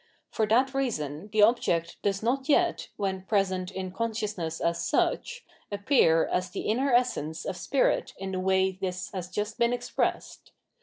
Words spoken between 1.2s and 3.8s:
the object does not yet, when present